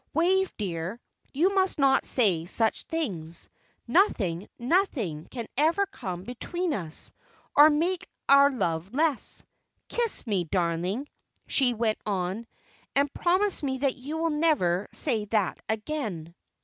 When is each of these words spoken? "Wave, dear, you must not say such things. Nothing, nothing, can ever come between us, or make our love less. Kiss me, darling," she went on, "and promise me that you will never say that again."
"Wave, 0.15 0.51
dear, 0.57 0.99
you 1.31 1.53
must 1.53 1.77
not 1.77 2.05
say 2.05 2.47
such 2.47 2.85
things. 2.85 3.47
Nothing, 3.85 4.49
nothing, 4.57 5.27
can 5.29 5.45
ever 5.55 5.85
come 5.85 6.23
between 6.23 6.73
us, 6.73 7.11
or 7.55 7.69
make 7.69 8.07
our 8.27 8.49
love 8.49 8.95
less. 8.95 9.43
Kiss 9.89 10.25
me, 10.25 10.43
darling," 10.45 11.07
she 11.45 11.75
went 11.75 11.99
on, 12.03 12.47
"and 12.95 13.13
promise 13.13 13.61
me 13.61 13.77
that 13.77 13.95
you 13.95 14.17
will 14.17 14.31
never 14.31 14.87
say 14.91 15.25
that 15.25 15.59
again." 15.69 16.33